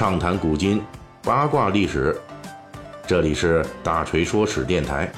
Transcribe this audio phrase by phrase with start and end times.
[0.00, 0.80] 畅谈古今，
[1.22, 2.18] 八卦历史。
[3.06, 5.12] 这里是大锤说史电台。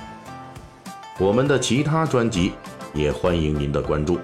[1.21, 2.51] 我们的其他专辑
[2.92, 4.18] 也欢迎您的关注。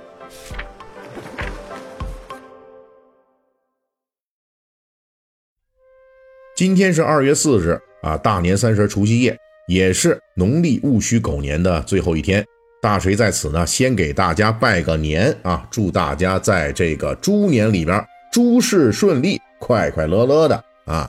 [6.57, 9.38] 今天是二月四日啊，大年三十除夕夜，
[9.68, 12.45] 也是农历戊戌狗年的最后一天。
[12.82, 19.40] 大锤在此呢，先给大家拜个年啊，祝大家在这个猪年里边诸事顺利。
[19.58, 21.08] 快快乐乐的啊！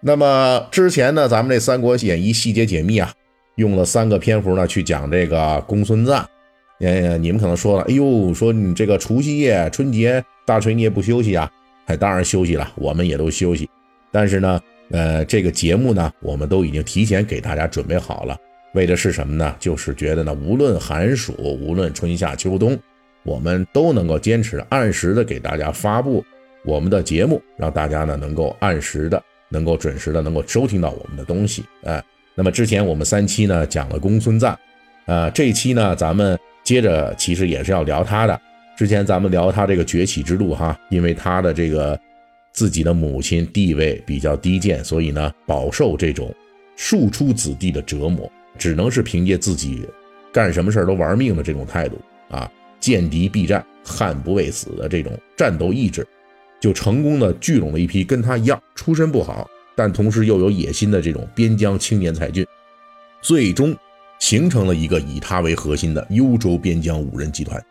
[0.00, 3.12] 那么之前呢，咱们这《三国演义》细节解密啊，
[3.56, 6.24] 用了三个篇幅呢去讲这个公孙瓒。
[6.80, 11.50] 呃，你们可能说了，哎呦，说你这个除夕夜、春节，大锤你也不休息啊？
[11.86, 13.68] 哎，当然休息了，我们也都休息。
[14.12, 18.36] 但是呢，呃，这个节目呢，我们都已经提前给大家准备好了，
[18.74, 19.56] 为的是什么呢？
[19.58, 22.78] 就是觉得呢，无论寒暑，无论春夏秋冬，
[23.22, 26.24] 我们都能够坚持按时的给大家发布。
[26.66, 32.02] 我们的节目让大家呢能够按时的、能够准时的、能够收听到我们的东西，哎，
[32.34, 34.58] 那么之前我们三期呢讲了公孙瓒，
[35.06, 38.38] 呃，这一期呢咱们接着其实也是要聊他的。
[38.76, 41.98] 之前咱们聊他这个崛起之路哈，因为他的这个
[42.52, 46.34] 自己的母亲地位比较低贱，所以呢饱受这种
[46.76, 49.86] 庶出子弟的折磨，只能是凭借自己
[50.32, 51.96] 干什么事都玩命的这种态度
[52.28, 52.50] 啊，
[52.80, 56.06] 见敌必战、悍不畏死的这种战斗意志。
[56.60, 62.46] 就成功的聚拢了一批跟他一样出身不好，但同时又有野心的这种边疆青年才俊，
[63.20, 63.76] 最终
[64.18, 67.62] 形成了一个以他为核心的幽州边疆五人集团。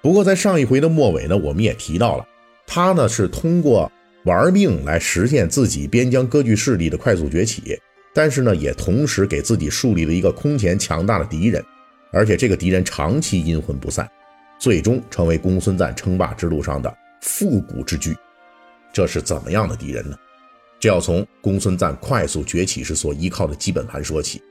[0.00, 2.26] 不过在上一回的末尾呢，我们也提到了，
[2.66, 3.90] 他呢是通过
[4.24, 7.78] 玩命来实现自己边疆割据势力的快速崛起，
[8.14, 11.62] 但是呢也同时给自己树立了一个空前强大的敌人，
[12.10, 14.08] 而且这个敌人长期阴魂不散，
[14.58, 16.94] 最终成为公孙瓒称霸之路上的。
[17.24, 18.14] 复古之居，
[18.92, 20.14] 这是怎么样的敌人呢？
[20.78, 24.42] 这要从公孙瓒快速崛起时所依靠的基本盘说起。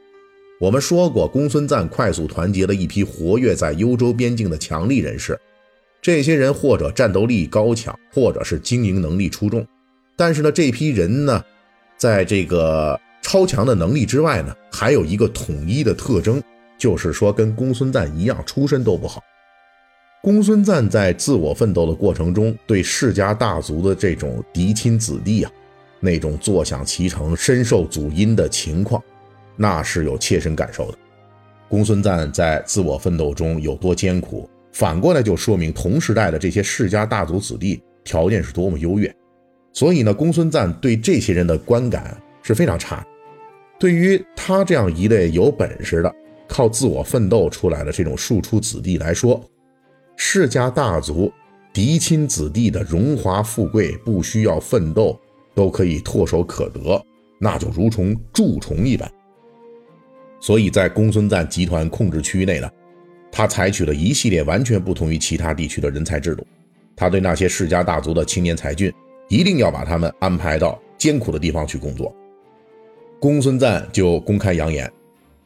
[0.59, 5.39] 我们说过，公孙瓒快速团结了一批活跃在幽州边境的强力人士，
[6.01, 9.65] 这些人或者战斗力高强，或者是经营能力出众。
[10.15, 11.43] 但是呢，这批人呢，
[11.95, 16.41] 在这个超强的能力之外呢，还有一个统一的特征，
[16.79, 19.21] 就是说跟公孙瓒一样，出身都不好。
[20.23, 25.51] 公孙瓒在自我奋斗的过程中，对世家大族的这种嫡亲子弟啊，
[25.99, 29.03] 那种坐享其成、深受祖荫的情况，
[29.57, 30.97] 那是有切身感受的。
[31.67, 39.13] 公孙瓒在自我奋斗中有多艰苦，反过来就说明同时代的这些世家大族子弟条件是多么优越。
[39.73, 43.05] 所以呢，公孙瓒对这些人的观感是非常差。
[43.77, 46.09] 对于他这样一类有本事的、
[46.47, 49.43] 靠自我奋斗出来的这种庶出子弟来说，
[50.15, 51.31] 世家大族
[51.73, 55.19] 嫡亲子弟的荣华富贵，不需要奋斗
[55.55, 57.03] 都可以唾手可得，
[57.39, 59.11] 那就如同蛀虫一般。
[60.39, 62.69] 所以在公孙瓒集团控制区域内呢，
[63.31, 66.45] 他采取了一系列完全不同于其他地区的人才制度。
[66.95, 68.93] 他对那些世家大族的青年才俊，
[69.29, 72.13] 一定要把他们安排到艰苦的地方去工作。
[73.19, 74.91] 公孙瓒就公开扬言，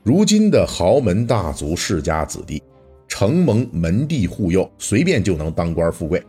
[0.04, 2.62] 如今的豪门大族世家子弟。
[3.08, 6.22] 承蒙门第护佑，随便就能当官富贵。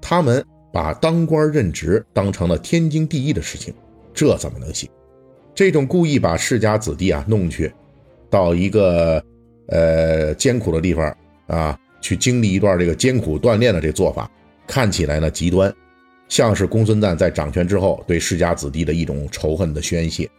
[0.00, 3.72] 他们把当官任职当成了天经地义的事情，
[4.12, 4.88] 这怎么能行？
[5.54, 7.72] 这种故意把世家子弟啊弄去，
[8.30, 9.22] 到一个
[9.68, 14.30] 呃艰苦的地方啊，去经历一段这个艰苦锻炼的这做法，
[14.66, 15.74] 看起来呢极端，
[16.28, 20.30] 像是公孙瓒在掌权之后对世家子弟的一种仇恨的宣泄。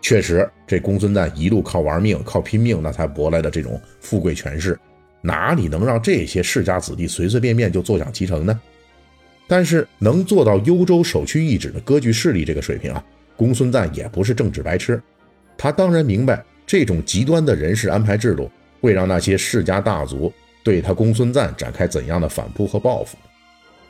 [0.00, 4.78] 确实，这公孙瓒一路靠玩命、靠拼命，那才博来的这种富贵权势。
[5.20, 8.60] 哪里能让这些世家子弟随随便便就坐享其成呢？
[9.46, 13.02] 但是能做到幽州首屈一指的割据势力这个水平啊，
[13.34, 15.02] 公孙瓒也不是政治白痴，
[15.56, 20.30] 他当然明白这种极端的人事安排制度会让那些世家大族
[20.62, 23.16] 对他公孙瓒展开怎样的反扑和报复。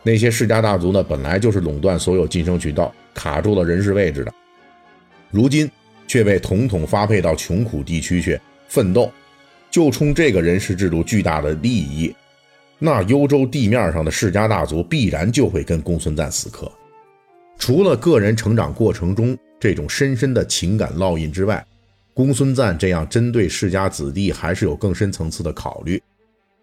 [0.04, 4.32] 那些世家大族呢，本来就是垄断所有晋升渠道、卡住了人事位置的，
[5.30, 5.68] 如今
[6.06, 9.12] 却被统统发配到穷苦地区去奋斗。
[9.70, 12.14] 就冲这个人事制度巨大的利益，
[12.78, 16.70] 那幽州地面上的世家大族必然就会跟公孙瓒死磕。
[17.58, 21.64] 除了个人成长过程中这种深深的情感烙印之外，
[22.14, 26.00] 公孙瓒这样针对世家子弟还是有更深层次的考虑。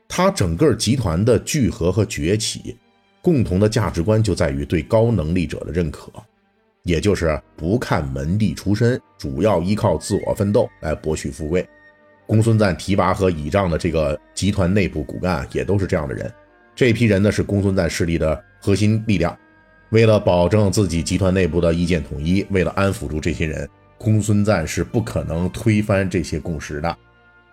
[0.07, 2.78] 他整个集团的聚合和崛起，
[3.22, 6.12] 共同的价值观就在于对高能力者的认可，
[6.84, 11.68] 也就是不看门第出身，主要依靠自我奋斗来博取富贵。
[12.27, 16.31] 公孙瓒提拔和倚仗的这个集团内部骨干也都是这样的人，
[16.75, 19.38] 这批人呢是公孙瓒势力的核心力量。
[19.89, 26.98] 为了保证自己集团内部的意见统一，为了安抚住这些人，公孙瓒是不可能推翻这些共识的。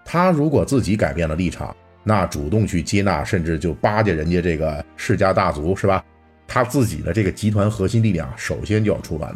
[0.05, 6.03] 他如果自己改变了立场，那主动去接纳，甚至就巴结人家这个世家大族，是吧？
[6.49, 9.35] 他自己的这个集团核心力量首先就要出乱。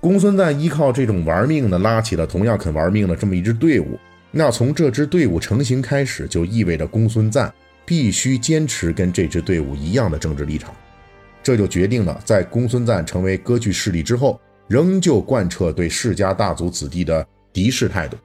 [0.00, 3.98] 公孙瓒依靠这种玩命的，拉起了同样肯玩命的这么一支队伍。
[4.30, 7.52] 那从这支队伍成型开始，就意味着公孙瓒
[7.84, 10.72] 必须坚持跟这支队伍一样的政治立场。
[11.42, 18.16] 这就决定了，在公孙瓒成为割据势力之后，仍旧贯彻对世家大族子弟的敌视态度。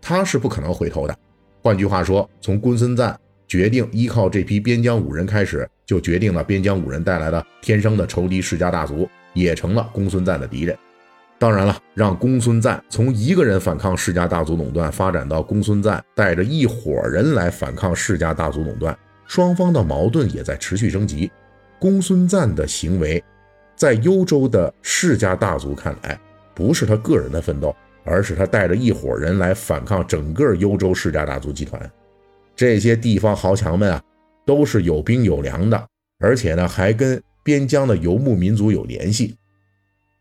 [0.00, 1.16] 他是不可能回头的。
[1.62, 3.18] 换句话说，从公孙瓒
[3.48, 10.76] 决定依靠这批边疆武人开始，就决定了边疆武人带来的天生的仇敌世家大族也成了公孙瓒的敌人。
[11.38, 18.96] 当然了，让公孙瓒从一个人反抗世家大族垄断，发展到公孙瓒带着一伙人来反抗世家大族垄断，
[19.26, 21.30] 双方的矛盾也在持续升级。
[21.78, 23.22] 公孙瓒的行为，
[23.74, 26.18] 在幽州的世家大族看来，
[26.54, 27.74] 不是他个人的奋斗。
[28.08, 31.90] 而是他带着一伙人来反抗整个幽州世家大族集团，
[32.54, 34.00] 这些地方豪强们啊，
[34.46, 35.86] 都是有兵有粮的，
[36.20, 39.34] 而且呢，还跟边疆的游牧民族有联系。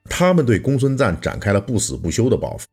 [0.09, 2.65] 他们对公孙瓒展开了不死不休的报复。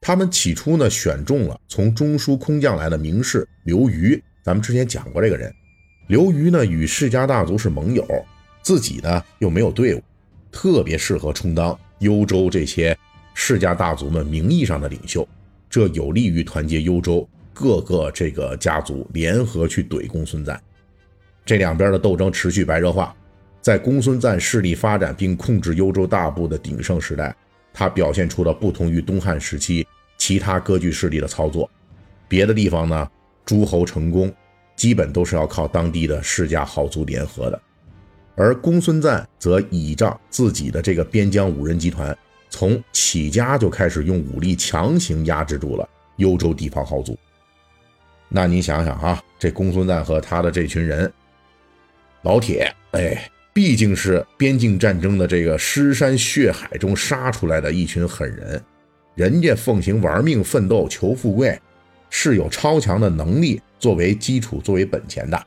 [0.00, 5.52] 他们起初呢，选中了从中书空降来的名士刘虞，咱们之前讲过这个人。
[6.08, 8.06] 刘虞呢，与世家大族是盟友，
[8.62, 10.02] 自己呢又没有队伍，
[10.52, 12.96] 特别适合充当幽州这些。
[13.34, 15.28] 世家大族们名义上的领袖，
[15.68, 20.58] 这有利于团结幽州各个这个家族联合去怼公孙瓒。
[21.44, 23.14] 这两边的斗争持续白热化，
[23.66, 27.34] 在公孙瓒势力发展并控制幽州大部的鼎盛时代，
[27.74, 29.84] 他表现出了不同于东汉时期
[30.16, 31.68] 其他割据势力的操作。
[32.28, 33.10] 别的地方呢，
[33.44, 34.32] 诸侯成功
[34.76, 37.60] 基本都是要靠当地的世家豪族联合的，
[38.36, 42.16] 而公孙瓒则倚仗自己的这个边疆五人集团。
[42.48, 45.88] 从起家就开始用武力强行压制住了
[46.18, 47.18] 幽州地方豪族。
[48.28, 51.12] 那你想想啊，这公孙瓒和他的这群人，
[52.22, 58.62] 老铁，哎，毕竟是边境战争的这个尸山血海中杀出来的一群狠人，
[59.14, 61.58] 人家奉行玩命奋斗求富贵，
[62.10, 65.42] 是有超强的能力作为基础作为本钱的。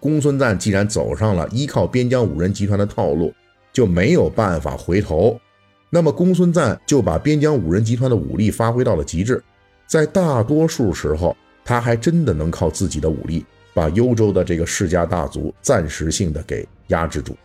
[0.00, 3.32] 公孙瓒既然走上了依靠边疆五人集团的套路，
[3.72, 5.40] 就没有办法回头。
[5.90, 9.40] 那么公孙瓒就把边疆五人集团的武力发挥到了极致，
[9.86, 13.46] 在大多数时候，他还真的能靠自己的武力
[13.78, 17.36] 把幽州的这个世家大族暂时性的给压制住。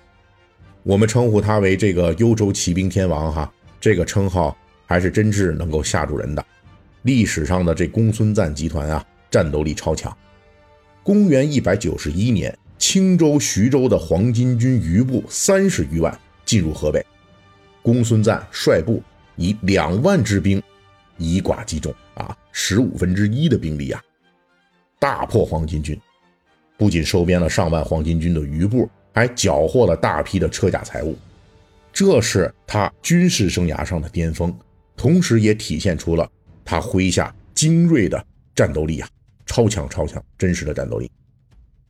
[0.81, 4.57] 我们称呼他为这个幽州骑兵天王，哈，这个称号
[4.87, 6.43] 还是真是能够吓住人的。
[7.03, 10.11] 历史上的这公孙瓒集团啊，战斗力超强。
[11.03, 17.05] 公元一百九十一年，青州、徐州的黄巾军余部三十余万进入河北。
[17.83, 19.03] 公孙瓒率部
[19.35, 20.59] 以两万之兵，
[21.17, 24.01] 以寡击众啊，十五分之一的兵力啊，
[24.97, 25.95] 大破黄巾军，
[26.77, 31.17] 不仅收编了上万黄巾军的余部，还缴获了大批的车甲财物。
[31.91, 34.53] 这是他军事生涯上的巅峰，
[34.97, 36.29] 同时也体现出了
[36.65, 38.25] 他麾下精锐的
[38.55, 39.07] 战斗力啊，
[39.45, 41.09] 超强超强，真实的战斗力。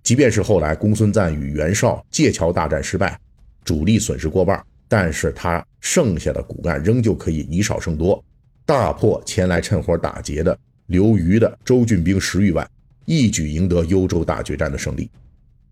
[0.03, 3.17] 即便是后来公孙瓒与袁绍界桥大战失败，
[3.63, 4.61] 主力损失过半。
[4.89, 8.23] 但是他剩下的骨干仍旧可以以少胜多，
[8.63, 10.55] 大破前来趁火打劫的
[10.87, 12.69] 刘虞的州郡兵十余万，
[13.05, 15.09] 一举赢得幽州大决战的胜利。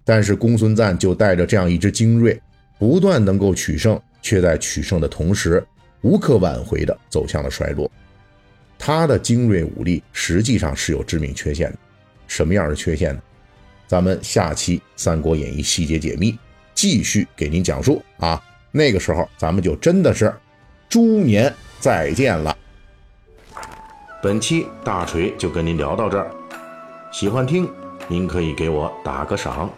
[0.04, 2.42] 但是公孙瓒就带着这样一支精锐，
[2.80, 5.64] 不断能够取胜，却在取胜的同时
[6.02, 7.90] 无可挽回的走向了衰落。
[8.80, 11.78] 他的精锐武力实际上是有致命缺陷的，
[12.28, 13.22] 什么样的缺陷呢？
[13.88, 16.38] 咱们下期《三国演义》细节解密
[16.74, 18.42] 继续给您讲述啊。
[18.72, 20.34] 那个时候，咱们就真的是
[20.90, 22.58] 猪年再见了。
[24.24, 26.32] 本期大锤就跟您聊到这儿，
[27.12, 27.70] 喜欢听
[28.08, 29.70] 您可以给我打个赏。